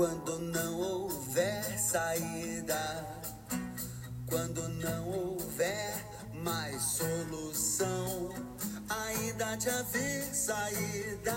[0.00, 3.06] Quando não houver saída,
[4.26, 5.92] quando não houver
[6.42, 8.30] mais solução,
[8.88, 11.36] ainda de haver saída.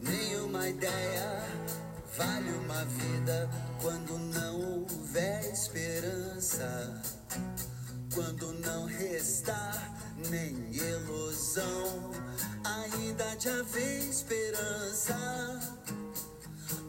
[0.00, 1.42] Nenhuma ideia
[2.16, 3.50] vale uma vida
[3.82, 7.02] quando não houver esperança.
[8.14, 9.92] Quando não restar
[10.30, 12.10] nem ilusão,
[12.64, 15.54] ainda de haver esperança.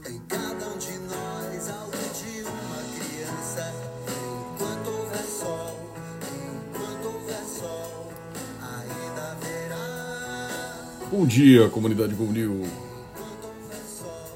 [0.05, 3.73] Cada um de nós, de uma criança.
[4.53, 5.79] Enquanto houver sol,
[6.21, 8.11] enquanto houver sol,
[8.61, 9.37] ainda.
[11.11, 12.67] Bom dia, comunidade Gonil.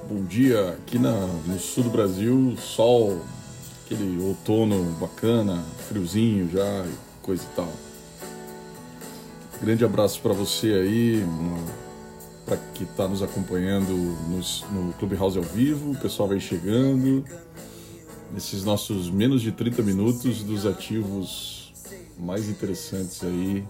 [0.09, 3.22] Bom dia, aqui na, no sul do Brasil, sol,
[3.86, 6.84] aquele outono bacana, friozinho já,
[7.22, 7.72] coisa e tal.
[9.62, 11.23] Grande abraço para você aí,
[12.50, 13.94] para que está nos acompanhando
[14.28, 17.23] nos, no Clubhouse ao vivo, o pessoal vai chegando.
[18.33, 21.72] Nesses nossos menos de 30 minutos dos ativos
[22.17, 23.64] mais interessantes aí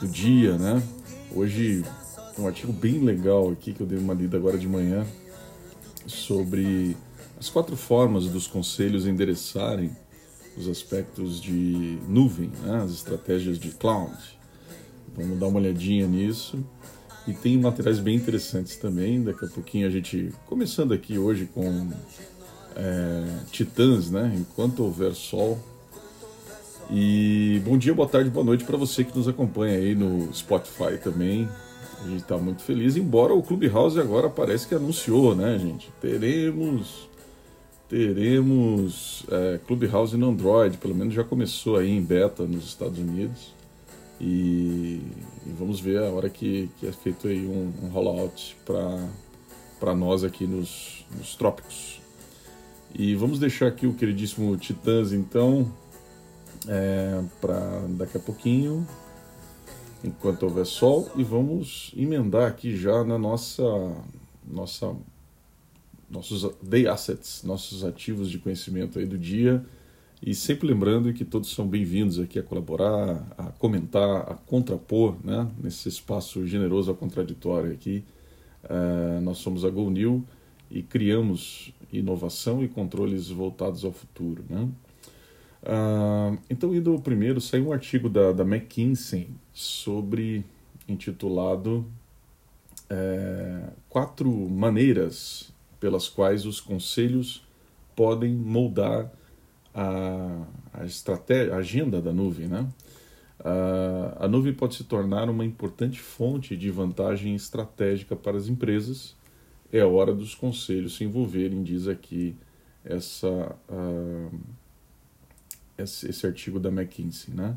[0.00, 0.82] do dia, né?
[1.32, 1.84] Hoje
[2.36, 5.06] um artigo bem legal aqui que eu dei uma lida agora de manhã
[6.06, 6.96] sobre
[7.38, 9.96] as quatro formas dos conselhos endereçarem
[10.56, 12.82] os aspectos de nuvem, né?
[12.82, 14.16] as estratégias de cloud.
[15.16, 16.64] Vamos dar uma olhadinha nisso.
[17.28, 19.22] E tem materiais bem interessantes também.
[19.22, 21.86] Daqui a pouquinho a gente, começando aqui hoje com
[22.74, 24.34] é, Titãs, né?
[24.34, 25.58] Enquanto houver sol.
[26.90, 30.96] E bom dia, boa tarde, boa noite para você que nos acompanha aí no Spotify
[31.04, 31.46] também.
[32.02, 35.90] A gente está muito feliz, embora o Clubhouse agora parece que anunciou, né, gente?
[36.00, 37.10] Teremos
[37.90, 43.57] teremos é, Clubhouse no Android, pelo menos já começou aí em beta nos Estados Unidos.
[44.20, 45.00] E,
[45.46, 50.24] e vamos ver a hora que, que é feito aí um, um rollout para nós
[50.24, 52.00] aqui nos, nos trópicos.
[52.94, 55.70] E vamos deixar aqui o queridíssimo Titãs, então,
[56.66, 58.86] é, para daqui a pouquinho,
[60.02, 63.62] enquanto houver sol, e vamos emendar aqui já na nossa,
[64.44, 64.96] nossa
[66.10, 69.64] nossos day assets, nossos ativos de conhecimento aí do dia.
[70.20, 75.48] E sempre lembrando que todos são bem-vindos aqui a colaborar, a comentar, a contrapor, né?
[75.62, 78.02] nesse espaço generoso ao contraditório aqui.
[78.64, 80.24] Uh, nós somos a GoNew
[80.68, 84.44] e criamos inovação e controles voltados ao futuro.
[84.50, 84.68] Né?
[85.62, 90.44] Uh, então, indo primeiro, saiu um artigo da, da McKinsey sobre,
[90.88, 91.86] intitulado
[92.90, 97.46] é, Quatro Maneiras pelas quais os conselhos
[97.94, 99.12] podem moldar
[99.78, 102.68] a, a estratégia, a agenda da nuvem, né?
[103.38, 109.14] A, a nuvem pode se tornar uma importante fonte de vantagem estratégica para as empresas.
[109.72, 112.34] É hora dos conselhos se envolverem, diz aqui
[112.84, 114.40] essa, uh,
[115.76, 117.56] esse, esse, artigo da McKinsey, né?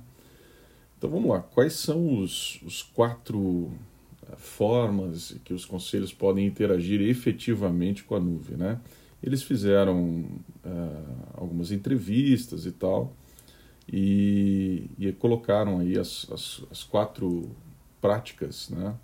[0.98, 3.72] Então vamos lá, quais são os, os quatro
[4.38, 8.80] formas que os conselhos podem interagir efetivamente com a nuvem, né?
[9.24, 10.26] Eles fizeram
[10.66, 13.14] uh, algumas entrevistas e tal,
[13.92, 17.50] e, e colocaram aí as, as, as, quatro
[18.00, 18.96] práticas, né?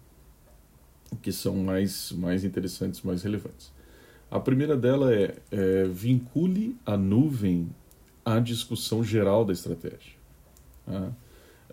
[1.22, 3.72] Que são mais, mais interessantes, mais relevantes.
[4.29, 7.69] A primeira dela é, é vincule a nuvem
[8.25, 10.17] à discussão geral da estratégia.
[10.85, 11.13] Né?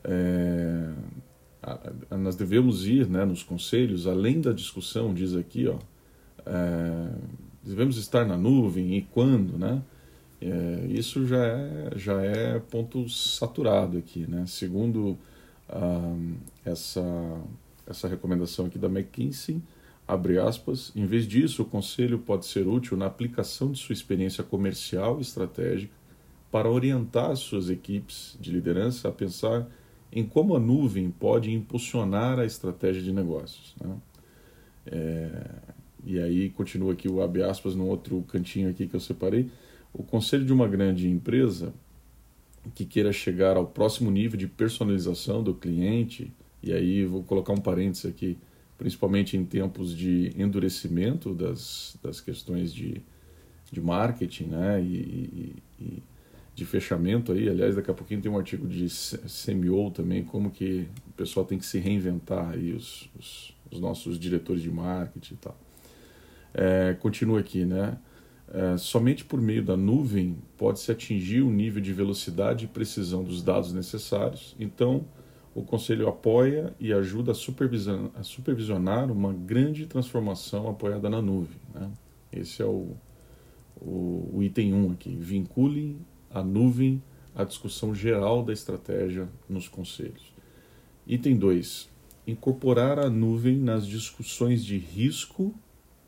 [0.05, 0.93] É,
[2.17, 5.79] nós devemos ir né, nos conselhos, além da discussão, diz aqui, ó,
[6.47, 7.11] é,
[7.65, 9.83] devemos estar na nuvem e quando, né?
[10.41, 14.45] É, isso já é, já é ponto saturado aqui, né?
[14.47, 15.17] Segundo
[15.69, 16.17] ah,
[16.65, 17.03] essa,
[17.87, 19.63] essa recomendação aqui da McKinsey,
[20.07, 24.45] abre aspas, em vez disso, o conselho pode ser útil na aplicação de sua experiência
[24.45, 25.95] comercial e estratégica
[26.51, 29.67] para orientar suas equipes de liderança a pensar
[30.13, 33.75] em como a nuvem pode impulsionar a estratégia de negócios.
[33.81, 33.97] Né?
[34.87, 35.74] É,
[36.07, 39.49] e aí continua aqui o abre aspas no outro cantinho aqui que eu separei.
[39.93, 41.73] O conselho de uma grande empresa
[42.75, 47.59] que queira chegar ao próximo nível de personalização do cliente, e aí vou colocar um
[47.59, 48.39] parênteses aqui,
[48.79, 53.03] principalmente em tempos de endurecimento das, das questões de,
[53.71, 54.83] de marketing né?
[54.83, 56.03] e, e,
[56.55, 57.49] de fechamento aí.
[57.49, 61.59] Aliás, daqui a pouquinho tem um artigo de CMO também, como que o pessoal tem
[61.59, 65.59] que se reinventar aí, os, os, os nossos diretores de marketing e tal.
[66.55, 67.99] É, continua aqui, né?
[68.53, 73.43] É, somente por meio da nuvem pode-se atingir o nível de velocidade e precisão dos
[73.43, 74.55] dados necessários.
[74.61, 75.05] Então,
[75.55, 81.61] o Conselho apoia e ajuda a supervisionar, a supervisionar uma grande transformação apoiada na nuvem.
[81.75, 81.91] Né?
[82.33, 82.97] Esse é o,
[83.77, 85.17] o, o item 1 aqui.
[85.17, 85.97] Vincule
[86.31, 87.03] a nuvem
[87.35, 90.33] à discussão geral da estratégia nos conselhos.
[91.07, 91.89] Item 2.
[92.27, 95.55] Incorporar a nuvem nas discussões de risco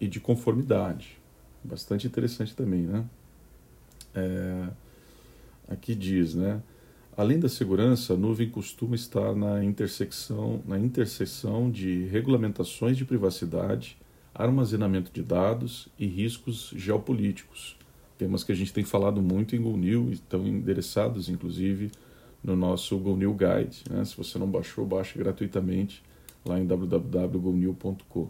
[0.01, 1.19] e de conformidade.
[1.63, 3.05] Bastante interessante também, né?
[4.15, 4.69] É,
[5.69, 6.63] aqui diz, né?
[7.17, 13.97] Além da segurança, a nuvem costuma estar na intersecção, na interseção de regulamentações de privacidade,
[14.35, 17.77] armazenamento de dados e riscos geopolíticos.
[18.19, 21.91] Temas que a gente tem falado muito em GoNew e estão endereçados, inclusive,
[22.45, 23.85] no nosso GoNew Guide.
[23.91, 24.05] Né?
[24.05, 26.03] Se você não baixou, baixe gratuitamente
[26.45, 28.29] lá em www.gonew.com.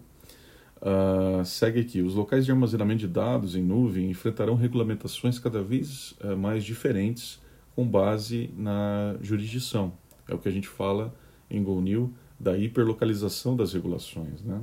[0.76, 2.02] Uh, segue aqui.
[2.02, 7.40] Os locais de armazenamento de dados em nuvem enfrentarão regulamentações cada vez uh, mais diferentes
[7.75, 9.93] com base na jurisdição.
[10.28, 11.14] É o que a gente fala
[11.50, 14.43] em GoNew da hiperlocalização das regulações.
[14.43, 14.61] Né?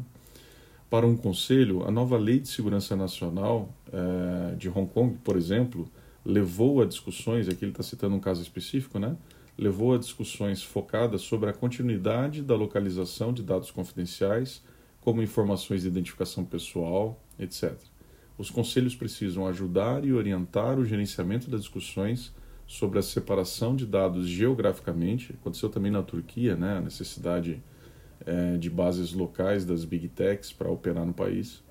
[0.90, 5.90] Para um conselho, a nova Lei de Segurança Nacional eh, de Hong Kong, por exemplo,
[6.24, 9.18] levou a discussões, aqui ele está citando um caso específico, né?
[9.58, 14.62] levou a discussões focadas sobre a continuidade da localização de dados confidenciais,
[15.04, 17.74] como informações de identificação pessoal, etc.
[18.38, 22.34] Os conselhos precisam ajudar e orientar o gerenciamento das discussões
[22.66, 25.34] sobre a separação de dados geograficamente.
[25.34, 27.62] Aconteceu também na Turquia, né, a necessidade
[28.26, 31.62] é, de bases locais das big techs para operar no país.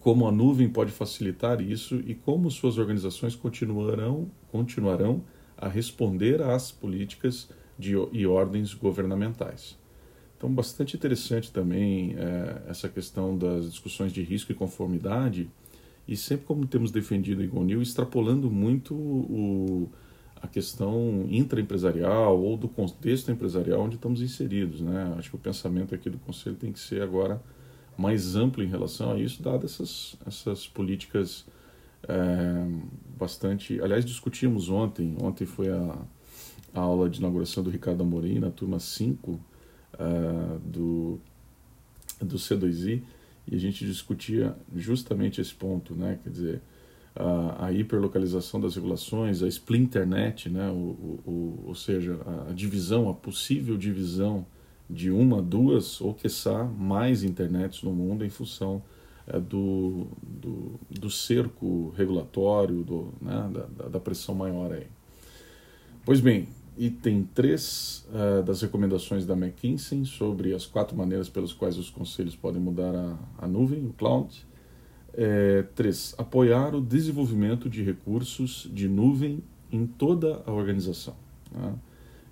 [0.00, 5.22] Como a nuvem pode facilitar isso e como suas organizações continuarão, continuarão
[5.56, 9.77] a responder às políticas de, e ordens governamentais.
[10.38, 15.50] Então, bastante interessante também é, essa questão das discussões de risco e conformidade
[16.06, 19.90] e sempre como temos defendido em GoNew, extrapolando muito o,
[20.40, 24.80] a questão intraempresarial ou do contexto empresarial onde estamos inseridos.
[24.80, 25.12] Né?
[25.18, 27.42] Acho que o pensamento aqui do Conselho tem que ser agora
[27.96, 31.44] mais amplo em relação a isso, dadas essas, essas políticas
[32.08, 32.64] é,
[33.18, 33.82] bastante...
[33.82, 35.98] Aliás, discutimos ontem, ontem foi a,
[36.72, 39.47] a aula de inauguração do Ricardo Amorim, na turma 5
[39.94, 41.20] é, do,
[42.20, 43.02] do C2I,
[43.46, 46.18] e a gente discutia justamente esse ponto, né?
[46.22, 46.62] Quer dizer,
[47.16, 50.70] a, a hiperlocalização das regulações, a splinternet, né?
[50.70, 52.18] O, o, o, ou seja,
[52.48, 54.44] a divisão, a possível divisão
[54.88, 58.82] de uma, duas ou, quiçá, mais internets no mundo em função
[59.26, 63.50] é, do, do, do, cerco regulatório, do, né?
[63.76, 64.86] da, da pressão maior aí.
[66.04, 71.52] Pois bem, item 3 uh, eh, das recomendações da McKinsey sobre as quatro maneiras pelas
[71.52, 74.46] quais os conselhos podem mudar a, a nuvem, o cloud.
[75.74, 76.14] 3.
[76.16, 79.42] É, apoiar o desenvolvimento de recursos de nuvem
[79.72, 81.16] em toda a organização.
[81.50, 81.74] Né?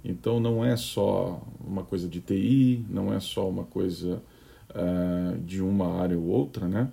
[0.04, 4.22] Então, não é só uma coisa de TI, não é só uma coisa
[4.70, 6.92] uh, de uma área ou outra, né?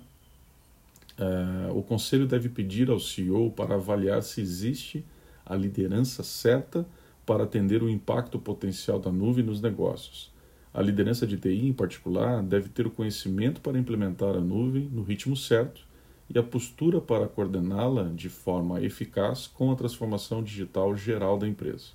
[1.16, 5.04] Uh, o conselho deve pedir ao CEO para avaliar se existe
[5.46, 6.84] a liderança certa
[7.24, 10.32] para atender o impacto potencial da nuvem nos negócios.
[10.72, 15.02] A liderança de TI, em particular, deve ter o conhecimento para implementar a nuvem no
[15.02, 15.86] ritmo certo
[16.28, 21.88] e a postura para coordená-la de forma eficaz com a transformação digital geral da empresa.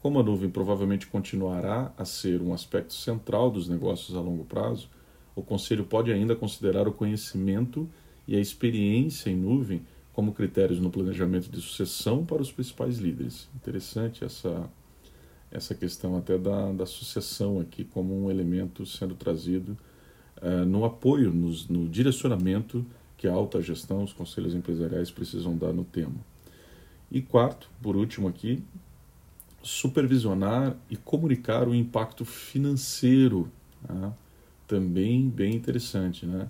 [0.00, 4.90] Como a nuvem provavelmente continuará a ser um aspecto central dos negócios a longo prazo,
[5.34, 7.88] o Conselho pode ainda considerar o conhecimento
[8.26, 13.48] e a experiência em nuvem como critérios no planejamento de sucessão para os principais líderes.
[13.54, 14.68] Interessante essa,
[15.50, 19.76] essa questão até da, da sucessão aqui como um elemento sendo trazido
[20.42, 22.84] uh, no apoio, nos, no direcionamento
[23.16, 26.16] que a alta gestão, os conselhos empresariais precisam dar no tema.
[27.10, 28.62] E quarto, por último aqui,
[29.62, 33.48] supervisionar e comunicar o impacto financeiro.
[33.88, 34.12] Né?
[34.66, 36.48] Também bem interessante, né?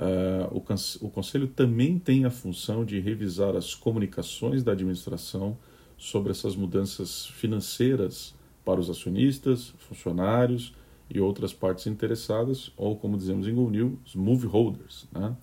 [0.00, 5.58] Uh, o, o Conselho também tem a função de revisar as comunicações da administração
[5.98, 10.74] sobre essas mudanças financeiras para os acionistas, funcionários
[11.10, 15.06] e outras partes interessadas, ou como dizemos em GoNew, os move holders.
[15.12, 15.36] Né?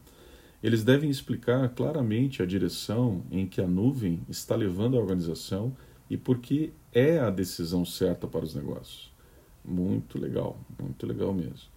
[0.64, 5.72] Eles devem explicar claramente a direção em que a nuvem está levando a organização
[6.10, 9.12] e por que é a decisão certa para os negócios.
[9.64, 11.76] Muito legal, muito legal mesmo.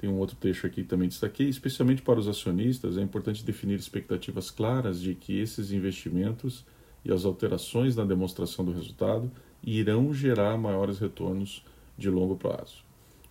[0.00, 3.78] Tem um outro trecho aqui que também destaquei, especialmente para os acionistas, é importante definir
[3.78, 6.64] expectativas claras de que esses investimentos
[7.04, 9.30] e as alterações na demonstração do resultado
[9.62, 11.62] irão gerar maiores retornos
[11.98, 12.82] de longo prazo.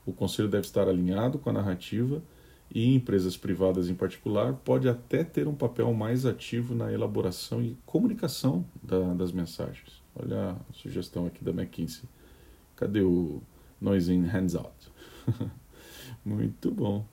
[0.05, 2.21] O conselho deve estar alinhado com a narrativa
[2.69, 7.75] e empresas privadas em particular pode até ter um papel mais ativo na elaboração e
[7.83, 10.03] comunicação da, das mensagens.
[10.15, 12.07] Olha a sugestão aqui da McKinsey.
[12.75, 13.41] Cadê o
[13.81, 14.91] Noise in Hands Out?
[16.25, 17.05] Muito bom.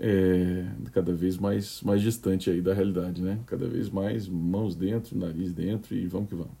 [0.00, 3.38] é, cada vez mais, mais distante aí da realidade, né?
[3.46, 6.52] Cada vez mais mãos dentro, nariz dentro e vamos que vamos.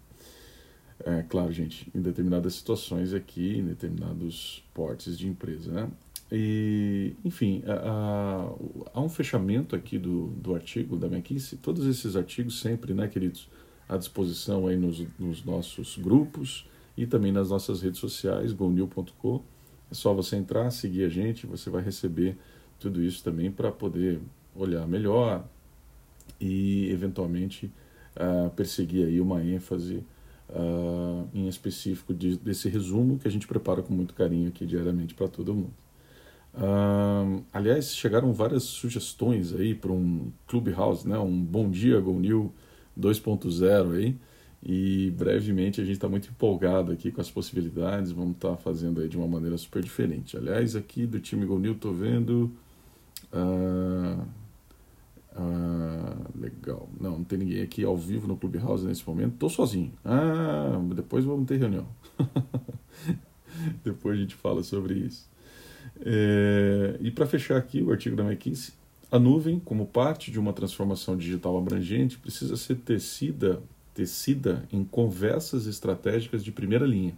[1.02, 5.90] É, claro, gente, em determinadas situações aqui, em determinados portes de empresa, né?
[6.30, 12.94] E, enfim, há um fechamento aqui do, do artigo da McKinsey, todos esses artigos sempre,
[12.94, 13.48] né, queridos,
[13.88, 19.42] à disposição aí nos, nos nossos grupos e também nas nossas redes sociais, gonil.com.
[19.90, 22.36] É só você entrar, seguir a gente, você vai receber
[22.78, 24.20] tudo isso também para poder
[24.54, 25.44] olhar melhor
[26.40, 27.70] e, eventualmente,
[28.16, 30.04] uh, perseguir aí uma ênfase
[30.48, 35.14] uh, em específico de, desse resumo que a gente prepara com muito carinho aqui diariamente
[35.14, 35.72] para todo mundo.
[36.52, 41.18] Uh, aliás, chegaram várias sugestões aí para um Clubhouse, né?
[41.18, 42.52] um Bom Dia Go New
[42.98, 44.16] 2.0 aí.
[44.62, 49.00] E brevemente a gente está muito empolgado aqui com as possibilidades, vamos estar tá fazendo
[49.00, 50.36] aí de uma maneira super diferente.
[50.36, 52.50] Aliás, aqui do time Go New estou vendo.
[53.32, 54.22] Uh,
[55.32, 56.88] uh, legal.
[57.00, 59.34] Não, não tem ninguém aqui ao vivo no Clubhouse nesse momento.
[59.34, 59.92] Estou sozinho.
[60.04, 61.86] Ah, depois vamos ter reunião.
[63.82, 65.28] depois a gente fala sobre isso.
[66.02, 68.74] É, e para fechar aqui o artigo da McKinsey,
[69.10, 73.60] a nuvem, como parte de uma transformação digital abrangente, precisa ser tecida,
[73.94, 77.14] tecida em conversas estratégicas de primeira linha,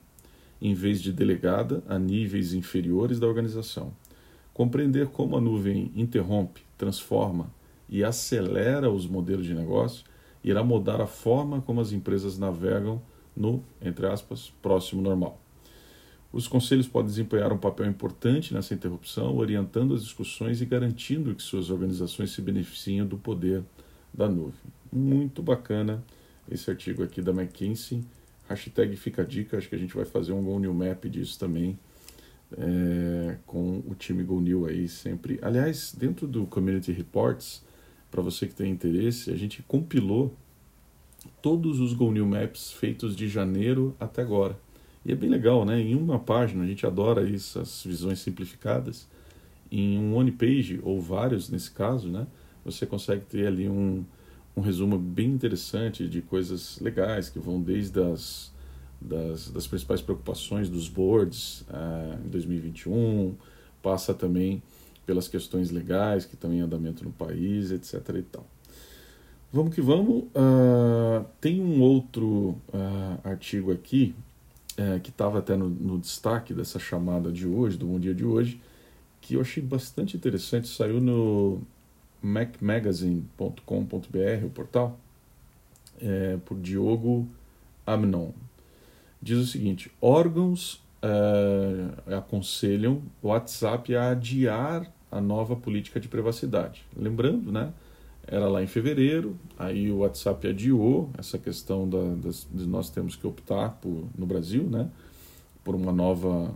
[0.60, 3.92] em vez de delegada a níveis inferiores da organização.
[4.54, 7.52] Compreender como a nuvem interrompe, transforma
[7.88, 10.04] e acelera os modelos de negócio
[10.44, 13.00] irá mudar a forma como as empresas navegam
[13.36, 15.40] no, entre aspas, próximo normal.
[16.32, 21.42] Os conselhos podem desempenhar um papel importante nessa interrupção, orientando as discussões e garantindo que
[21.42, 23.62] suas organizações se beneficiem do poder
[24.12, 24.54] da nuvem.
[24.90, 26.02] Muito bacana
[26.50, 28.04] esse artigo aqui da McKinsey.
[28.48, 31.38] Hashtag fica a dica, acho que a gente vai fazer um Go New Map disso
[31.38, 31.78] também,
[32.56, 35.38] é, com o time Go New aí sempre.
[35.40, 37.62] Aliás, dentro do Community Reports,
[38.10, 40.34] para você que tem interesse, a gente compilou
[41.40, 44.58] todos os Go New Maps feitos de janeiro até agora.
[45.04, 45.80] E é bem legal, né?
[45.80, 49.08] Em uma página, a gente adora isso, as visões simplificadas.
[49.70, 52.26] Em um one page, ou vários nesse caso, né?
[52.64, 54.04] Você consegue ter ali um,
[54.56, 58.52] um resumo bem interessante de coisas legais que vão desde as
[59.04, 63.34] das, das principais preocupações dos boards uh, em 2021,
[63.82, 64.62] passa também
[65.04, 67.94] pelas questões legais que estão em andamento no país, etc.
[68.16, 68.46] e tal.
[69.52, 70.24] Vamos que vamos.
[70.24, 74.14] Uh, tem um outro uh, artigo aqui
[74.76, 78.24] é, que estava até no, no, destaque dessa chamada de hoje, do Bom Dia de
[78.24, 78.58] hoje,
[79.20, 81.60] que eu achei bastante interessante, saiu no
[82.22, 84.98] macmagazine.com.br, o portal,
[86.00, 87.26] é, por Diogo
[87.86, 88.32] Amnon.
[89.20, 96.84] Diz o seguinte: órgãos é, aconselham o WhatsApp a adiar a nova política de privacidade.
[96.96, 97.72] Lembrando, né?
[98.26, 103.16] era lá em fevereiro, aí o WhatsApp adiou essa questão da, das, de nós temos
[103.16, 104.88] que optar por, no Brasil, né,
[105.64, 106.54] por uma nova,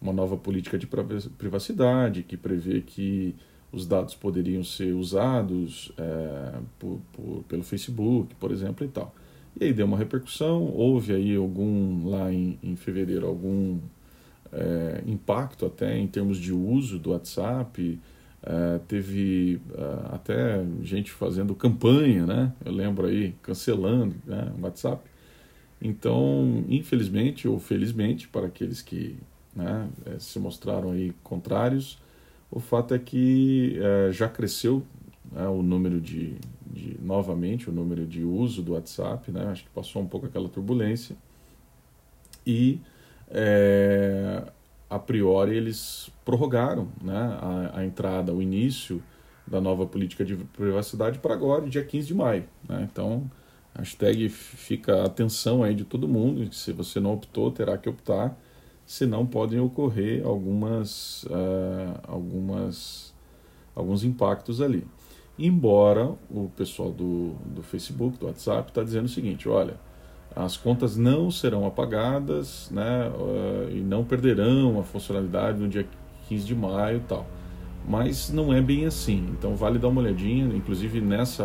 [0.00, 3.34] uma nova política de privacidade que prevê que
[3.76, 9.14] os dados poderiam ser usados é, por, por, pelo Facebook, por exemplo, e tal.
[9.58, 13.78] E aí deu uma repercussão, houve aí algum, lá em, em fevereiro, algum
[14.52, 17.98] é, impacto até em termos de uso do WhatsApp,
[18.46, 22.52] Uh, teve uh, até gente fazendo campanha, né?
[22.64, 25.02] Eu lembro aí, cancelando né, o WhatsApp.
[25.82, 29.18] Então, infelizmente ou felizmente, para aqueles que
[29.54, 31.98] né, eh, se mostraram aí contrários,
[32.50, 34.82] o fato é que uh, já cresceu
[35.32, 36.36] né, o número de,
[36.66, 39.46] de, novamente, o número de uso do WhatsApp, né?
[39.46, 41.16] Acho que passou um pouco aquela turbulência.
[42.46, 42.80] E
[43.28, 44.44] é,
[44.88, 49.02] a priori eles prorrogaram né, a, a, entrada, o início
[49.46, 52.44] da nova política de privacidade para agora, dia 15 de maio.
[52.68, 52.88] Né?
[52.90, 53.28] Então,
[53.74, 58.36] hashtag fica a atenção aí de todo mundo, se você não optou, terá que optar,
[58.86, 63.12] senão podem ocorrer algumas, uh, algumas,
[63.74, 64.86] alguns impactos ali.
[65.36, 69.74] Embora o pessoal do, do Facebook, do WhatsApp, está dizendo o seguinte, olha,
[70.34, 75.86] as contas não serão apagadas né, uh, e não perderão a funcionalidade no dia
[76.28, 77.26] 15 de maio e tal.
[77.88, 80.46] Mas não é bem assim, então vale dar uma olhadinha.
[80.54, 81.44] Inclusive nessa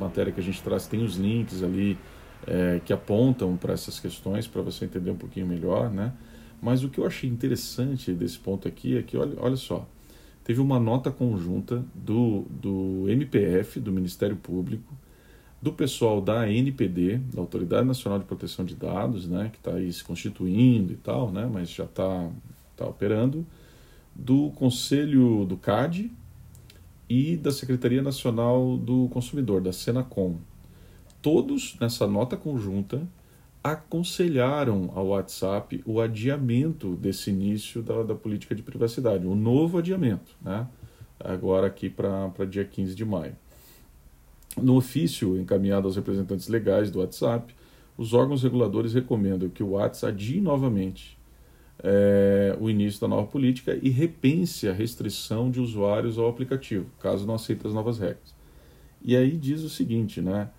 [0.00, 1.98] matéria que a gente traz, tem os links ali
[2.46, 5.90] é, que apontam para essas questões para você entender um pouquinho melhor.
[5.90, 6.12] Né?
[6.64, 9.86] Mas o que eu achei interessante desse ponto aqui é que, olha, olha só,
[10.42, 14.96] teve uma nota conjunta do, do MPF, do Ministério Público,
[15.60, 19.92] do pessoal da NPD, da Autoridade Nacional de Proteção de Dados, né, que está aí
[19.92, 22.30] se constituindo e tal, né, mas já está
[22.74, 23.46] tá operando,
[24.14, 26.10] do Conselho do CAD
[27.10, 30.38] e da Secretaria Nacional do Consumidor, da Senacom.
[31.20, 33.06] Todos, nessa nota conjunta,
[33.64, 40.36] aconselharam ao WhatsApp o adiamento desse início da, da política de privacidade, um novo adiamento,
[40.42, 40.68] né?
[41.18, 43.34] agora aqui para dia 15 de maio.
[44.60, 47.54] No ofício encaminhado aos representantes legais do WhatsApp,
[47.96, 51.16] os órgãos reguladores recomendam que o WhatsApp adie novamente
[51.82, 57.26] é, o início da nova política e repense a restrição de usuários ao aplicativo, caso
[57.26, 58.34] não aceite as novas regras.
[59.02, 60.50] E aí diz o seguinte, né?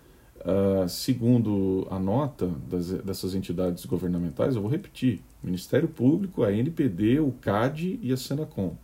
[0.45, 7.19] Uh, segundo a nota das, dessas entidades governamentais, eu vou repetir: Ministério Público, a NPD,
[7.19, 8.77] o CAD e a Senacom.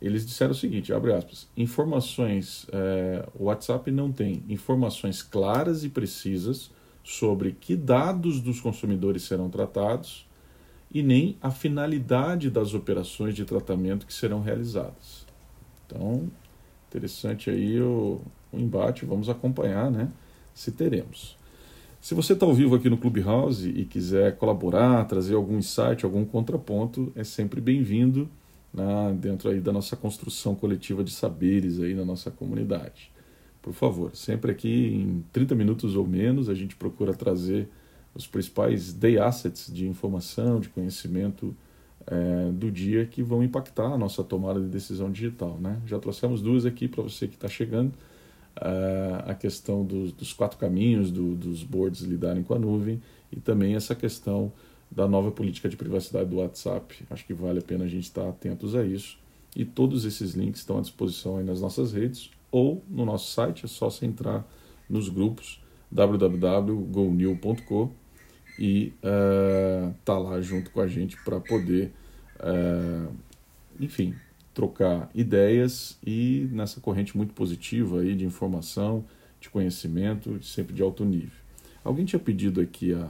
[0.00, 5.90] Eles disseram o seguinte: abre aspas, informações, é, o WhatsApp não tem informações claras e
[5.90, 6.70] precisas
[7.04, 10.26] sobre que dados dos consumidores serão tratados
[10.90, 15.26] e nem a finalidade das operações de tratamento que serão realizadas.
[15.86, 16.30] Então,
[16.88, 20.10] interessante aí o, o embate, vamos acompanhar, né?
[20.58, 21.36] Se teremos.
[22.00, 26.24] Se você está ao vivo aqui no Clubhouse e quiser colaborar, trazer algum insight, algum
[26.24, 28.28] contraponto, é sempre bem-vindo
[28.74, 33.12] né, dentro aí da nossa construção coletiva de saberes aí na nossa comunidade.
[33.62, 37.68] Por favor, sempre aqui em 30 minutos ou menos a gente procura trazer
[38.12, 41.54] os principais day assets de informação, de conhecimento
[42.04, 45.56] é, do dia que vão impactar a nossa tomada de decisão digital.
[45.60, 45.80] Né?
[45.86, 47.92] Já trouxemos duas aqui para você que está chegando.
[49.26, 53.00] A questão dos, dos quatro caminhos do, dos boards lidarem com a nuvem
[53.30, 54.52] e também essa questão
[54.90, 57.04] da nova política de privacidade do WhatsApp.
[57.10, 59.18] Acho que vale a pena a gente estar atentos a isso.
[59.54, 63.66] E todos esses links estão à disposição aí nas nossas redes ou no nosso site,
[63.66, 64.46] é só você entrar
[64.88, 65.60] nos grupos
[65.90, 67.90] www.gonew.com
[68.58, 71.92] e uh, tá lá junto com a gente para poder,
[72.40, 73.12] uh,
[73.78, 74.14] enfim,
[74.58, 79.04] trocar ideias e nessa corrente muito positiva aí de informação,
[79.40, 81.38] de conhecimento, sempre de alto nível.
[81.84, 83.08] Alguém tinha pedido aqui a,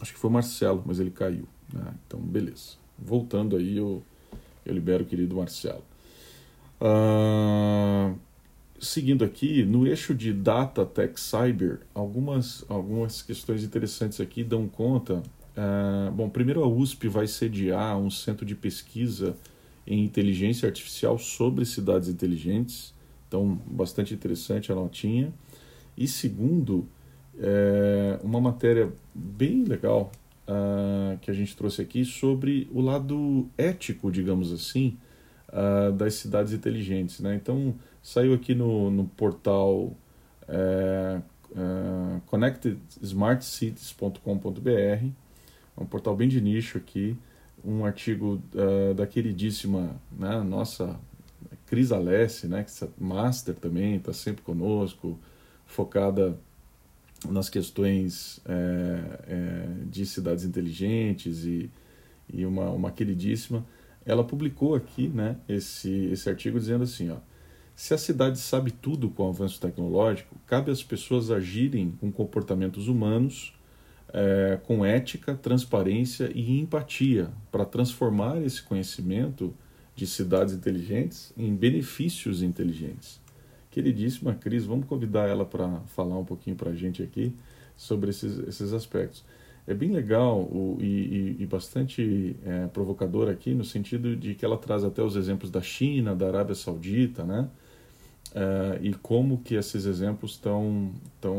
[0.00, 1.92] acho que foi o Marcelo, mas ele caiu, né?
[2.06, 2.78] Então, beleza.
[2.98, 4.02] Voltando aí, eu,
[4.64, 5.84] eu libero o querido Marcelo.
[6.80, 8.18] Uh,
[8.80, 15.22] seguindo aqui, no eixo de Data Tech Cyber, algumas, algumas questões interessantes aqui dão conta.
[15.54, 19.36] Uh, bom, primeiro a USP vai sediar um centro de pesquisa
[19.86, 22.94] em inteligência artificial sobre cidades inteligentes,
[23.26, 25.32] então bastante interessante a notinha.
[25.96, 26.86] E segundo,
[27.38, 30.12] é, uma matéria bem legal
[30.50, 34.98] uh, que a gente trouxe aqui sobre o lado ético, digamos assim,
[35.48, 37.20] uh, das cidades inteligentes.
[37.20, 37.36] Né?
[37.36, 39.96] Então, saiu aqui no, no portal
[40.48, 41.20] é,
[41.56, 45.02] é, connectedsmartcities.com.br, é
[45.78, 47.16] um portal bem de nicho aqui,
[47.64, 50.98] um artigo uh, da queridíssima né, nossa
[51.66, 55.18] Cris Alessi, né, que é master também, está sempre conosco,
[55.66, 56.36] focada
[57.28, 61.70] nas questões é, é, de cidades inteligentes e,
[62.32, 63.64] e uma, uma queridíssima,
[64.04, 67.18] ela publicou aqui né, esse, esse artigo dizendo assim, ó,
[67.76, 72.88] se a cidade sabe tudo com o avanço tecnológico, cabe às pessoas agirem com comportamentos
[72.88, 73.54] humanos,
[74.12, 79.54] é, com ética, transparência e empatia, para transformar esse conhecimento
[79.94, 83.20] de cidades inteligentes em benefícios inteligentes.
[83.70, 87.32] Queridíssima Cris, vamos convidar ela para falar um pouquinho para a gente aqui
[87.76, 89.24] sobre esses, esses aspectos.
[89.66, 94.44] É bem legal o, e, e, e bastante é, provocador aqui, no sentido de que
[94.44, 97.48] ela traz até os exemplos da China, da Arábia Saudita, né?
[98.30, 100.92] Uh, e como que esses exemplos estão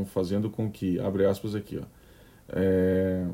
[0.07, 1.85] fazendo com que abre aspas aqui ó
[2.51, 3.27] é,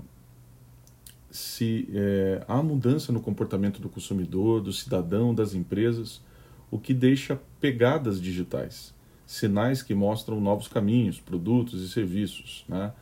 [1.30, 6.22] se é, há mudança no comportamento do consumidor do cidadão das empresas
[6.70, 8.94] o que deixa pegadas digitais
[9.26, 12.94] sinais que mostram novos caminhos produtos e serviços né?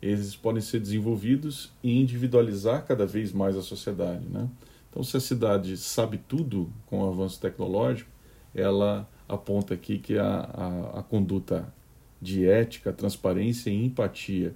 [0.00, 4.48] Eles podem ser desenvolvidos e individualizar cada vez mais a sociedade né?
[4.90, 8.10] Então se a cidade sabe tudo com o avanço tecnológico
[8.54, 11.72] ela aponta aqui que a, a, a conduta
[12.20, 14.54] de ética, transparência e empatia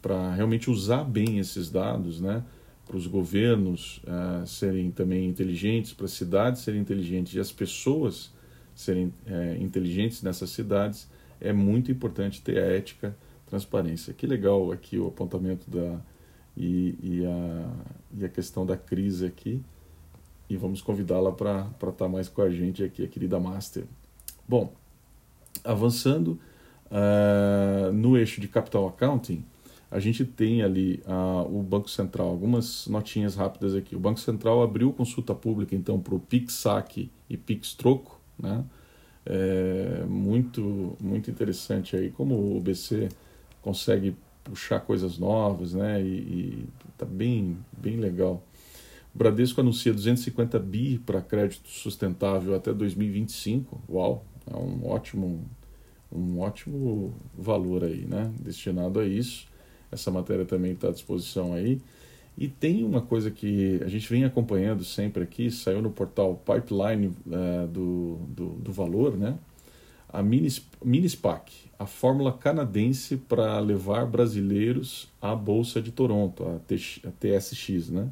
[0.00, 2.44] para realmente usar bem esses dados, né?
[2.86, 8.32] para os governos uh, serem também inteligentes, para as cidades serem inteligentes e as pessoas
[8.74, 11.08] serem é, inteligentes nessas cidades,
[11.40, 13.14] é muito importante ter a ética,
[13.46, 14.14] transparência.
[14.14, 16.00] Que legal aqui o apontamento da
[16.56, 17.70] e, e, a,
[18.18, 19.62] e a questão da crise aqui
[20.48, 23.84] e vamos convidá-la para estar tá mais com a gente aqui, a querida Master.
[24.48, 24.72] Bom,
[25.62, 26.40] avançando
[26.90, 29.44] uh, no eixo de Capital Accounting,
[29.90, 33.96] a gente tem ali uh, o Banco Central, algumas notinhas rápidas aqui.
[33.96, 38.64] O Banco Central abriu consulta pública então para o PIX Saque e PIX Troco, né?
[39.26, 43.08] é, muito, muito interessante aí, como o BC
[43.62, 46.02] consegue puxar coisas novas, né?
[46.02, 48.42] E, está bem, bem legal.
[49.14, 53.82] O Bradesco anuncia 250 bi para crédito sustentável até 2025.
[53.88, 55.44] Uau, é um ótimo,
[56.12, 58.32] um ótimo valor aí, né?
[58.40, 59.46] Destinado a isso.
[59.90, 61.80] Essa matéria também está à disposição aí.
[62.36, 67.08] E tem uma coisa que a gente vem acompanhando sempre aqui, saiu no portal Pipeline
[67.26, 69.36] uh, do, do, do, Valor, né?
[70.08, 77.00] A Minis, Minispac, a fórmula canadense para levar brasileiros à Bolsa de Toronto, a, TX,
[77.04, 78.08] a TSX, né?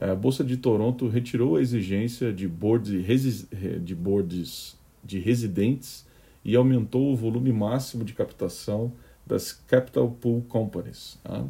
[0.00, 3.46] A Bolsa de Toronto retirou a exigência de boards,
[3.82, 6.04] de boards de residentes
[6.44, 8.92] e aumentou o volume máximo de captação
[9.26, 11.18] das Capital Pool Companies.
[11.22, 11.44] Tá?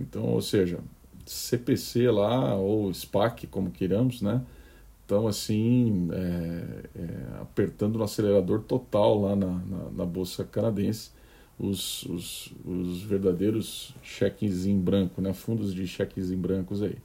[0.00, 0.80] Então, ou seja,
[1.26, 4.42] CPC lá, ou SPAC, como queiramos, né?
[5.02, 11.10] Estão assim, é, é, apertando no acelerador total lá na, na, na Bolsa Canadense,
[11.58, 15.34] os, os, os, verdadeiros cheques em branco, né?
[15.34, 16.96] fundos de cheques em brancos aí.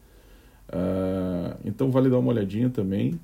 [0.70, 3.20] Uh, então vale dar uma olhadinha também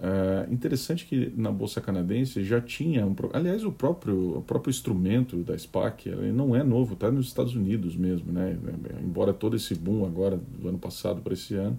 [0.00, 5.38] é interessante que na Bolsa Canadense já tinha, um, aliás, o próprio, o próprio instrumento
[5.38, 8.56] da SPAC ele não é novo, está nos Estados Unidos mesmo, né?
[9.02, 11.76] embora todo esse boom agora do ano passado para esse ano.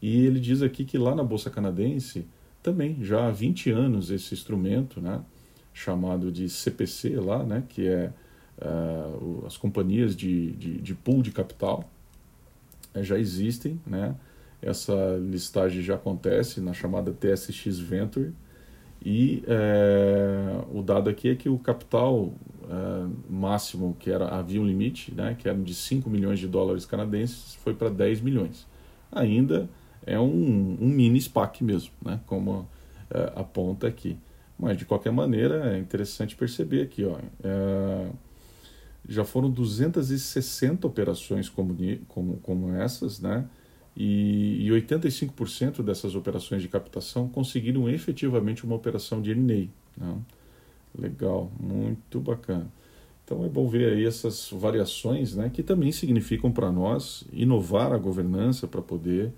[0.00, 2.24] E ele diz aqui que lá na Bolsa Canadense
[2.62, 5.20] também já há 20 anos esse instrumento, né?
[5.74, 7.64] chamado de CPC lá, né?
[7.68, 8.12] que é
[8.58, 11.88] uh, as companhias de, de, de pool de capital,
[12.94, 14.14] eh, já existem, né?
[14.62, 18.32] Essa listagem já acontece na chamada TSX Venture.
[19.04, 22.32] E é, o dado aqui é que o capital
[22.70, 26.86] é, máximo, que era, havia um limite, né, que era de 5 milhões de dólares
[26.86, 28.66] canadenses, foi para 10 milhões.
[29.10, 29.68] Ainda
[30.06, 32.68] é um, um mini SPAC mesmo, né, como
[33.10, 34.16] é, aponta aqui.
[34.56, 38.08] Mas, de qualquer maneira, é interessante perceber aqui, ó, é,
[39.08, 43.44] já foram 260 operações como, como, como essas, né,
[43.96, 50.04] e, e 85% dessas operações de captação conseguiram efetivamente uma operação de M&A.
[50.04, 50.16] Né?
[50.98, 52.66] Legal, muito bacana.
[53.24, 57.98] Então é bom ver aí essas variações, né, que também significam para nós inovar a
[57.98, 59.32] governança para poder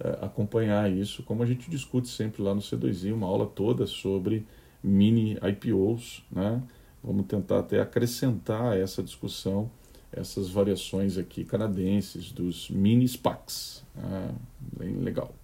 [0.00, 4.44] é, acompanhar isso, como a gente discute sempre lá no C2I, uma aula toda sobre
[4.82, 6.62] mini IPOs, né?
[7.02, 9.70] Vamos tentar até acrescentar essa discussão
[10.12, 13.84] essas variações aqui canadenses dos mini SPACs.
[13.96, 14.32] Ah,
[14.78, 15.34] bem legal.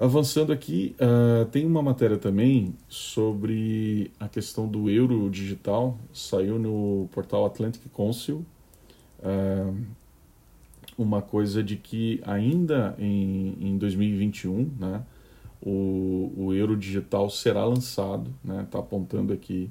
[0.00, 7.08] Avançando aqui, uh, tem uma matéria também sobre a questão do euro digital, saiu no
[7.10, 8.46] portal Atlantic Council,
[9.18, 9.76] uh,
[10.96, 15.02] uma coisa de que ainda em, em 2021, né,
[15.60, 19.68] o, o euro digital será lançado, está né, tá apontando aqui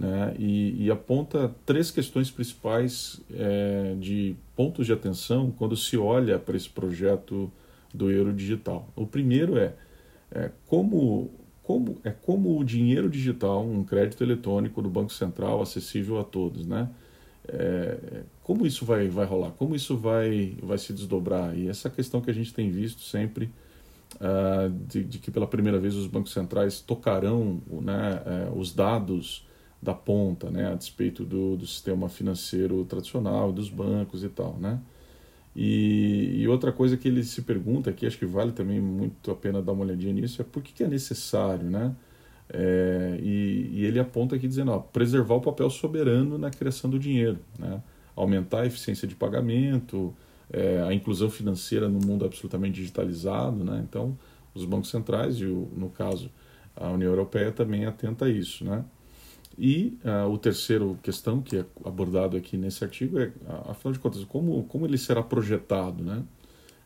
[0.00, 6.38] né, e, e, aponta três questões principais é, de pontos de atenção quando se olha
[6.38, 7.52] para esse projeto
[7.92, 8.88] do euro digital.
[8.96, 9.74] O primeiro é,
[10.32, 11.30] é, como,
[11.62, 16.66] como, é como o dinheiro digital, um crédito eletrônico do Banco Central acessível a todos,
[16.66, 16.88] né?
[17.46, 19.50] É, como isso vai, vai rolar?
[19.50, 21.54] Como isso vai, vai se desdobrar?
[21.54, 23.50] E essa questão que a gente tem visto sempre
[24.14, 29.44] uh, de, de, que pela primeira vez os bancos centrais tocarão né, uh, os dados
[29.82, 34.78] da ponta, né, a despeito do, do sistema financeiro tradicional, dos bancos e tal, né.
[35.54, 39.34] E, e, outra coisa que ele se pergunta aqui, acho que vale também muito a
[39.34, 41.94] pena dar uma olhadinha nisso, é por que, que é necessário, né?
[42.52, 46.98] É, e, e, ele aponta aqui dizendo, ó, preservar o papel soberano na criação do
[46.98, 47.82] dinheiro, né?
[48.14, 50.14] aumentar a eficiência de pagamento,
[50.52, 53.84] é, a inclusão financeira no mundo absolutamente digitalizado, né?
[53.88, 54.18] Então,
[54.54, 56.30] os bancos centrais e, o, no caso,
[56.76, 58.84] a União Europeia também atenta a isso, né?
[59.58, 63.32] E uh, o terceiro questão que é abordado aqui nesse artigo é,
[63.68, 66.22] afinal de contas, como, como ele será projetado, né?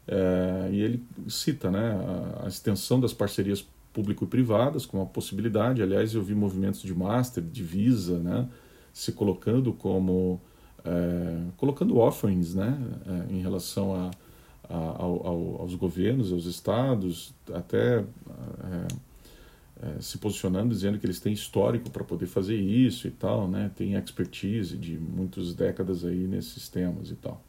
[0.07, 5.83] É, e ele cita né, a, a, extensão das parcerias público-privadas como uma possibilidade.
[5.83, 8.47] Aliás, eu vi movimentos de Master, de Visa, né,
[8.93, 10.41] se colocando como
[10.85, 14.11] é, colocando offerings né, é, em relação a,
[14.69, 18.05] a ao, aos governos, aos estados, até
[19.83, 23.71] é, se posicionando, dizendo que eles têm histórico para poder fazer isso e tal, né?
[23.75, 27.43] Tem expertise de muitas décadas aí nesses temas e tal.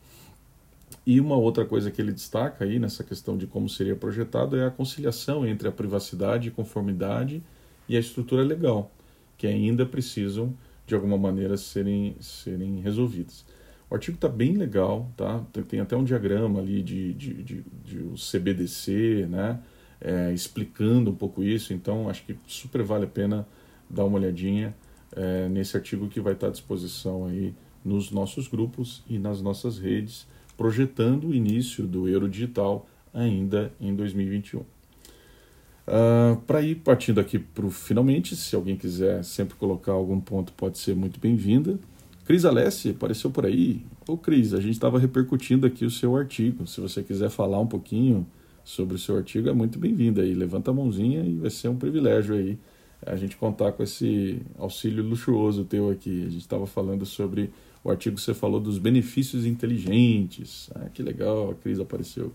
[1.06, 4.66] E uma outra coisa que ele destaca aí nessa questão de como seria projetado é
[4.66, 7.44] a conciliação entre a privacidade e conformidade
[7.88, 8.92] e a estrutura legal,
[9.38, 10.54] que ainda precisam
[10.88, 13.46] de alguma maneira serem, serem resolvidas.
[13.90, 15.44] O artigo está bem legal, tá?
[15.68, 19.60] Tem até um diagrama ali de, de, de, de, de CBDC, né?
[20.06, 21.74] É, explicando um pouco isso.
[21.74, 23.48] Então, acho que super vale a pena
[23.90, 24.76] dar uma olhadinha
[25.16, 29.80] é, nesse artigo que vai estar à disposição aí nos nossos grupos e nas nossas
[29.80, 34.60] redes, projetando o início do Euro Digital ainda em 2021.
[34.60, 40.52] Uh, para ir partindo aqui para o finalmente, se alguém quiser sempre colocar algum ponto,
[40.54, 41.80] pode ser muito bem-vinda.
[42.26, 43.86] Cris Alessi apareceu por aí.
[44.08, 46.66] Ô Cris, a gente estava repercutindo aqui o seu artigo.
[46.66, 48.26] Se você quiser falar um pouquinho
[48.66, 50.34] sobre o seu artigo, é muito bem-vinda aí.
[50.34, 52.58] Levanta a mãozinha e vai ser um privilégio aí
[53.06, 56.26] a gente contar com esse auxílio luxuoso teu aqui.
[56.26, 57.52] A gente estava falando sobre
[57.84, 60.72] o artigo que você falou dos benefícios inteligentes.
[60.74, 62.34] Ah, que legal, a Cris apareceu.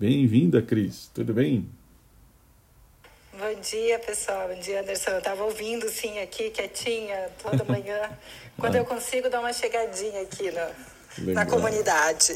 [0.00, 1.08] Bem-vinda, Cris.
[1.14, 1.68] Tudo bem?
[3.38, 4.48] Bom dia, pessoal.
[4.48, 5.10] Bom dia, Anderson.
[5.10, 8.10] Eu estava ouvindo, sim, aqui, quietinha, toda manhã.
[8.58, 8.78] Quando ah.
[8.78, 10.50] eu consigo dar uma chegadinha aqui
[11.18, 12.34] na, na comunidade.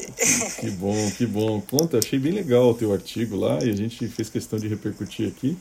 [0.59, 1.61] Que bom, que bom.
[1.61, 5.27] Conta, achei bem legal o teu artigo lá e a gente fez questão de repercutir
[5.27, 5.57] aqui.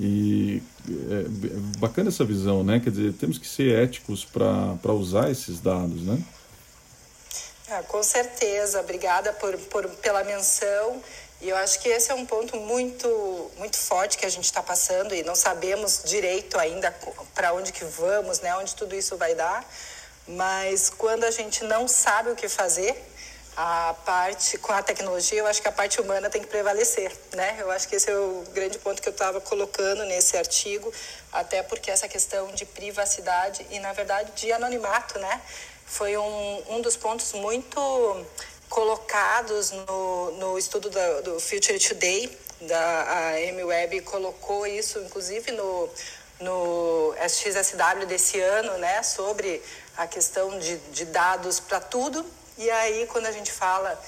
[0.00, 2.80] E é bacana essa visão, né?
[2.80, 6.18] Quer dizer, temos que ser éticos para usar esses dados, né?
[7.68, 8.80] Ah, com certeza.
[8.80, 11.02] Obrigada por, por, pela menção.
[11.42, 14.62] E eu acho que esse é um ponto muito, muito forte que a gente está
[14.62, 16.94] passando e não sabemos direito ainda
[17.34, 18.54] para onde que vamos, né?
[18.56, 19.68] Onde tudo isso vai dar.
[20.26, 22.96] Mas quando a gente não sabe o que fazer,
[23.56, 27.56] a parte com a tecnologia, eu acho que a parte humana tem que prevalecer, né?
[27.58, 30.92] Eu acho que esse é o grande ponto que eu estava colocando nesse artigo,
[31.30, 35.40] até porque essa questão de privacidade e, na verdade, de anonimato, né?
[35.84, 38.26] Foi um, um dos pontos muito
[38.70, 45.90] colocados no, no estudo da, do Future Today, da a MWeb colocou isso, inclusive, no,
[46.42, 49.62] no SXSW desse ano, né, sobre
[49.96, 52.24] a questão de, de dados para tudo.
[52.58, 53.98] E aí, quando a gente fala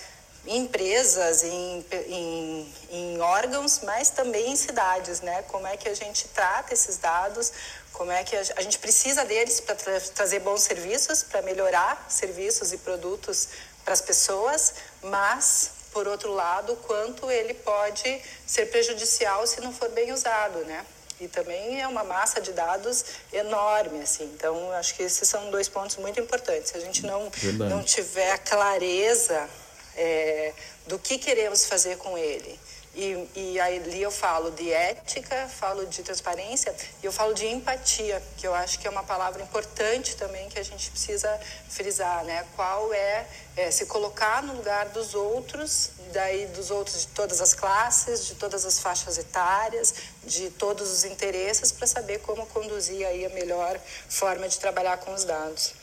[0.46, 5.42] em empresas, em, em, em, órgãos, mas também em cidades, né?
[5.48, 7.50] Como é que a gente trata esses dados,
[7.92, 12.06] como é que a, a gente precisa deles para tra trazer bons serviços, para melhorar
[12.10, 13.48] serviços e produtos
[13.84, 19.88] para as pessoas, mas, por outro lado, quanto ele pode ser prejudicial se não for
[19.90, 20.84] bem usado, né?
[21.20, 24.24] E também é uma massa de dados enorme, assim.
[24.24, 26.70] Então, acho que esses são dois pontos muito importantes.
[26.70, 27.30] Se a gente não,
[27.68, 29.48] não tiver a clareza
[29.96, 30.52] é,
[30.86, 32.58] do que queremos fazer com ele
[32.94, 38.22] e, e ali eu falo de ética, falo de transparência e eu falo de empatia,
[38.36, 42.46] que eu acho que é uma palavra importante também que a gente precisa frisar, né?
[42.54, 43.26] Qual é,
[43.56, 48.34] é se colocar no lugar dos outros, daí dos outros de todas as classes, de
[48.36, 53.78] todas as faixas etárias, de todos os interesses, para saber como conduzir aí a melhor
[54.08, 55.74] forma de trabalhar com os dados.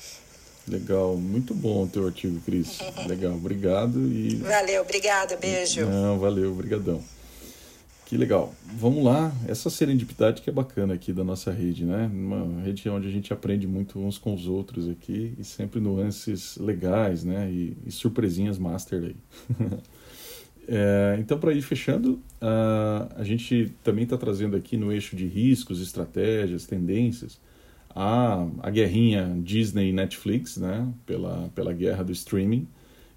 [0.68, 2.80] Legal, muito bom o teu artigo, Cris.
[3.08, 4.36] Legal, obrigado e...
[4.36, 5.86] Valeu, obrigada, beijo.
[5.86, 7.04] Não, valeu, brigadão.
[8.12, 8.54] Que legal.
[8.78, 12.12] Vamos lá, essa serendipidade que é bacana aqui da nossa rede, né?
[12.14, 16.58] Uma rede onde a gente aprende muito uns com os outros aqui e sempre nuances
[16.58, 17.50] legais, né?
[17.50, 19.16] E, e surpresinhas master aí.
[20.68, 25.26] é, então, para ir fechando, uh, a gente também está trazendo aqui no eixo de
[25.26, 27.40] riscos, estratégias, tendências,
[27.96, 32.68] a, a guerrinha Disney Netflix, né, pela, pela guerra do streaming,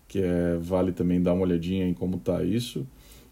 [0.09, 2.87] que é, vale também dar uma olhadinha em como está isso.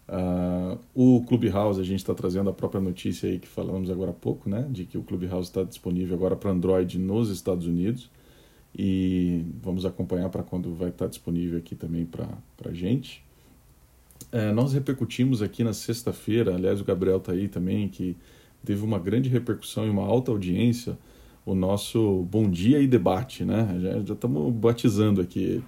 [0.07, 4.13] Uh, o Clubhouse, a gente está trazendo a própria notícia aí que falamos agora há
[4.13, 8.09] pouco, né, de que o Clubhouse está disponível agora para Android nos Estados Unidos
[8.77, 12.27] e vamos acompanhar para quando vai estar tá disponível aqui também para
[12.65, 13.23] a gente.
[14.31, 18.17] É, nós repercutimos aqui na sexta-feira, aliás o Gabriel está aí também, que
[18.65, 20.97] teve uma grande repercussão e uma alta audiência
[21.45, 23.77] o nosso Bom Dia e Debate, né?
[23.81, 25.63] Já, estamos batizando aqui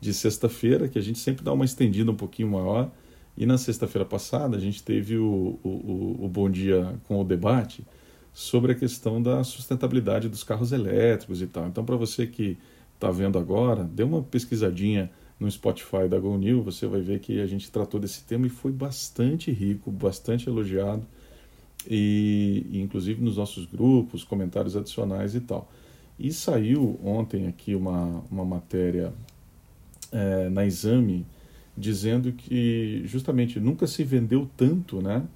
[0.00, 2.90] de sexta-feira, que a gente sempre dá uma estendida um pouquinho maior.
[3.36, 7.84] E na sexta-feira passada a gente teve o, o, o Bom Dia com o debate
[8.32, 11.66] sobre a questão da sustentabilidade dos carros elétricos e tal.
[11.66, 12.58] Então, para você que
[12.94, 17.40] está vendo agora, dê uma pesquisadinha no Spotify da Go New, você vai ver que
[17.40, 21.06] a gente tratou desse tema e foi bastante rico, bastante elogiado
[21.88, 25.70] e, e, inclusive nos nossos grupos, comentários adicionais e tal.
[26.18, 29.12] E saiu ontem aqui uma, uma matéria
[30.12, 31.26] é, na Exame
[31.76, 35.26] dizendo que justamente nunca se vendeu tanto né,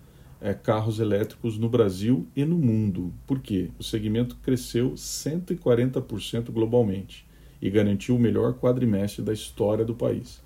[0.40, 3.12] é, carros elétricos no Brasil e no mundo.
[3.26, 3.70] Por quê?
[3.78, 7.26] O segmento cresceu 140% globalmente
[7.62, 10.42] e garantiu o melhor quadrimestre da história do país.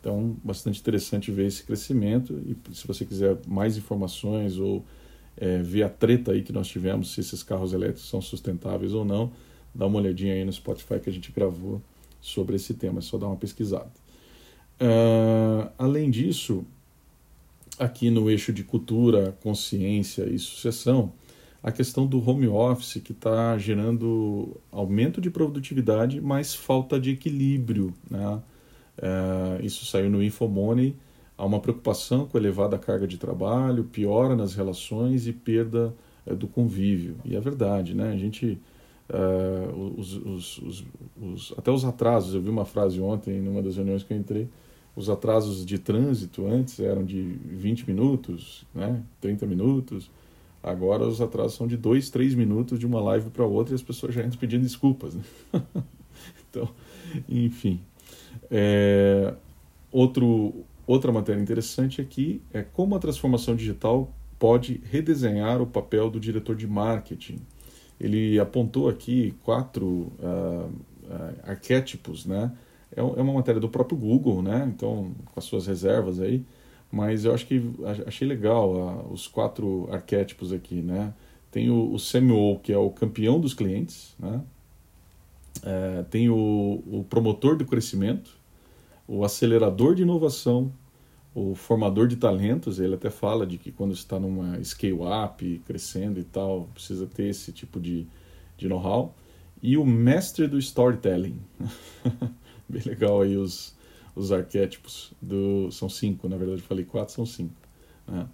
[0.00, 2.40] Então, bastante interessante ver esse crescimento.
[2.44, 4.84] E se você quiser mais informações ou
[5.36, 9.04] é, ver a treta aí que nós tivemos, se esses carros elétricos são sustentáveis ou
[9.04, 9.32] não,
[9.74, 11.80] dá uma olhadinha aí no Spotify que a gente gravou
[12.20, 13.90] sobre esse tema, é só dar uma pesquisada.
[14.80, 16.64] Uh, além disso,
[17.78, 21.12] aqui no eixo de cultura, consciência e sucessão,
[21.62, 27.92] a questão do home office que está gerando aumento de produtividade, mas falta de equilíbrio.
[28.08, 28.40] Né?
[28.98, 30.94] É, isso saiu no Infomoney.
[31.36, 35.94] Há uma preocupação com elevada carga de trabalho, piora nas relações e perda
[36.24, 37.16] é, do convívio.
[37.24, 38.12] E é verdade, né?
[38.12, 38.58] A gente.
[39.08, 40.84] É, os, os,
[41.20, 44.48] os, até os atrasos, eu vi uma frase ontem numa das reuniões que eu entrei.
[44.96, 49.02] Os atrasos de trânsito antes eram de 20 minutos, né?
[49.20, 50.10] 30 minutos
[50.66, 53.82] Agora os atrasos são de dois, três minutos de uma live para outra e as
[53.82, 55.14] pessoas já entram pedindo desculpas.
[55.14, 55.22] Né?
[56.50, 56.68] então,
[57.28, 57.80] enfim.
[58.50, 59.32] É,
[59.92, 66.20] outro, outra matéria interessante aqui é como a transformação digital pode redesenhar o papel do
[66.20, 67.38] diretor de marketing.
[67.98, 70.70] Ele apontou aqui quatro uh,
[71.04, 72.52] uh, arquétipos, né?
[72.94, 74.70] É, é uma matéria do próprio Google, né?
[74.74, 76.44] Então, com as suas reservas aí,
[76.92, 77.62] mas eu acho que
[78.06, 81.14] achei legal uh, os quatro arquétipos aqui, né?
[81.50, 84.42] Tem o, o CMO, que é o campeão dos clientes, né?
[85.62, 88.36] É, tem o, o promotor do crescimento,
[89.06, 90.72] o acelerador de inovação,
[91.34, 96.24] o formador de talentos, ele até fala de que quando está numa scale-up, crescendo e
[96.24, 98.06] tal, precisa ter esse tipo de,
[98.56, 99.14] de know-how.
[99.62, 101.38] E o mestre do storytelling.
[102.68, 103.76] Bem legal aí os,
[104.16, 107.54] os arquétipos do são cinco na verdade eu falei quatro são cinco
[108.08, 108.26] né?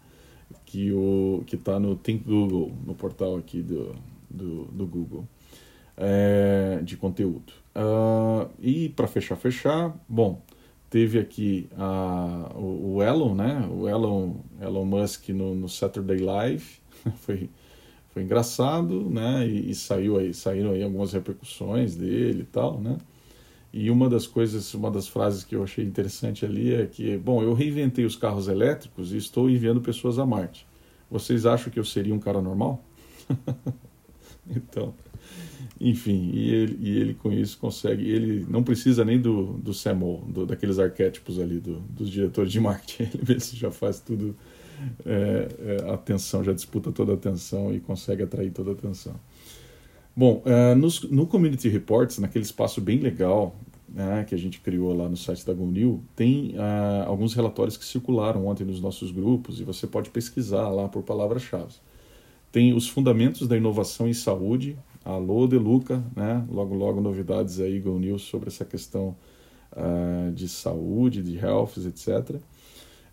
[0.64, 3.94] que o que está no Think Google no portal aqui do
[4.30, 5.28] do, do Google
[5.96, 10.40] é, de conteúdo uh, e para fechar fechar bom
[10.92, 16.64] teve aqui a, o, o, Elon né o Elon Elon Musk no, no Saturday Live
[17.24, 17.48] foi
[18.11, 22.98] foi engraçado né e, e saiu aí saíram aí algumas repercussões dele e tal né
[23.72, 27.42] e uma das coisas, uma das frases que eu achei interessante ali é que, bom,
[27.42, 30.66] eu reinventei os carros elétricos e estou enviando pessoas a Marte.
[31.11, 32.85] Vocês acham que eu seria um cara normal?
[34.46, 34.94] então,
[35.81, 40.25] enfim, e ele, e ele com isso consegue, ele não precisa nem do, do SEMO,
[40.29, 44.37] do, daqueles arquétipos ali do, dos diretores de marketing, ele mesmo já faz tudo,
[45.05, 49.14] é, é, atenção, já disputa toda a atenção e consegue atrair toda a atenção.
[50.14, 53.57] Bom, uh, nos, no Community Reports, naquele espaço bem legal
[53.88, 57.85] né, que a gente criou lá no site da GoNew, tem uh, alguns relatórios que
[57.85, 61.75] circularam ontem nos nossos grupos e você pode pesquisar lá por palavras-chave.
[62.51, 68.18] Tem os fundamentos da inovação em saúde, alô Deluca, né, logo logo novidades aí GoNew
[68.18, 69.16] sobre essa questão
[69.72, 72.36] uh, de saúde, de health, etc.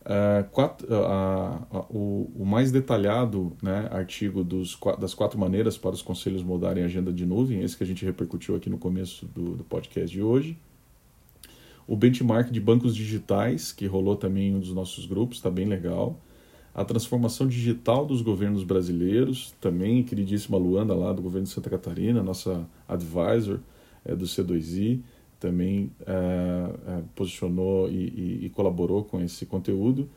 [0.02, 6.02] Uh, quatro, uh, o, o, mais detalhado né, artigo dos, das quatro maneiras para os
[6.02, 9.58] conselhos moldarem a agenda de nuvem, esse que a gente repercutiu aqui no começo do,
[9.58, 10.58] do podcast de hoje.
[11.86, 15.66] O benchmark de bancos digitais, que rolou também em um dos nossos grupos, está bem
[15.66, 16.20] legal.
[16.80, 22.24] A transformação digital dos governos brasileiros, também queridíssima Luanda lá do governo de Santa Catarina,
[22.24, 23.60] nossa advisor
[24.06, 25.02] é, do C2I
[25.38, 30.10] também é, posicionou e, e, e, colaborou com esse conteúdo.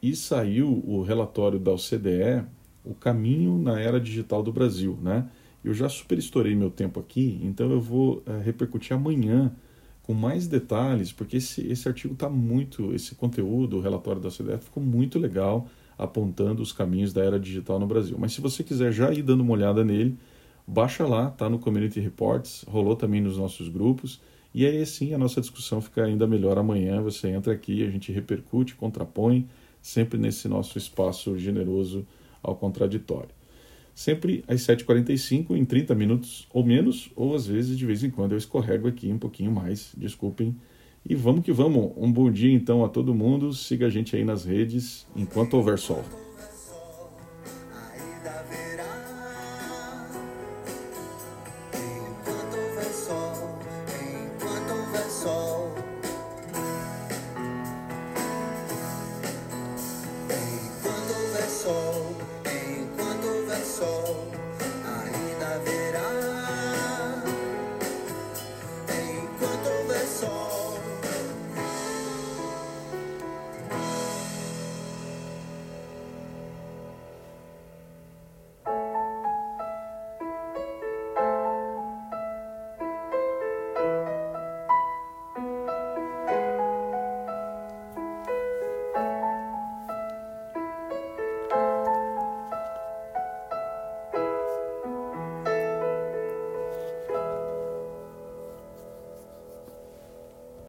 [0.00, 2.44] E saiu o relatório da OCDE,
[2.84, 4.96] O Caminho na Era Digital do Brasil.
[5.02, 5.28] Né?
[5.64, 9.52] Eu já super estourei meu tempo aqui, então eu vou é, repercutir amanhã
[10.04, 14.58] com mais detalhes, porque esse, esse artigo está muito, esse conteúdo, o relatório da OCDE,
[14.58, 15.66] ficou muito legal,
[15.98, 18.16] apontando os caminhos da era digital no Brasil.
[18.18, 20.16] Mas se você quiser já ir dando uma olhada nele,
[20.66, 24.20] baixa lá, tá no Community Reports, rolou também nos nossos grupos.
[24.54, 27.02] E aí sim a nossa discussão fica ainda melhor amanhã.
[27.02, 29.48] Você entra aqui, a gente repercute, contrapõe,
[29.82, 32.06] sempre nesse nosso espaço generoso
[32.42, 33.30] ao contraditório.
[33.94, 38.32] Sempre às 7h45, em 30 minutos ou menos, ou às vezes de vez em quando
[38.32, 40.54] eu escorrego aqui um pouquinho mais, desculpem.
[41.06, 41.92] E vamos que vamos.
[41.96, 43.52] Um bom dia então a todo mundo.
[43.52, 46.02] Siga a gente aí nas redes enquanto houver sol.